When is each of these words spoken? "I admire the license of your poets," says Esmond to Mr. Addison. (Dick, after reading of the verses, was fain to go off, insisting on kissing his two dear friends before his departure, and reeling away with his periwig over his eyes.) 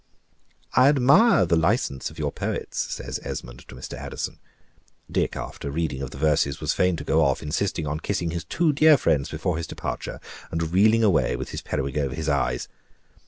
"I 0.73 0.89
admire 0.89 1.45
the 1.45 1.55
license 1.55 2.09
of 2.09 2.17
your 2.17 2.31
poets," 2.31 2.91
says 2.91 3.19
Esmond 3.21 3.67
to 3.67 3.75
Mr. 3.75 3.93
Addison. 3.95 4.39
(Dick, 5.11 5.35
after 5.35 5.69
reading 5.69 6.01
of 6.01 6.09
the 6.09 6.17
verses, 6.17 6.59
was 6.59 6.73
fain 6.73 6.95
to 6.95 7.03
go 7.03 7.23
off, 7.23 7.43
insisting 7.43 7.85
on 7.85 7.99
kissing 7.99 8.31
his 8.31 8.43
two 8.43 8.73
dear 8.73 8.97
friends 8.97 9.29
before 9.29 9.57
his 9.57 9.67
departure, 9.67 10.19
and 10.49 10.73
reeling 10.73 11.03
away 11.03 11.35
with 11.35 11.49
his 11.49 11.61
periwig 11.61 11.99
over 11.99 12.15
his 12.15 12.29
eyes.) 12.29 12.67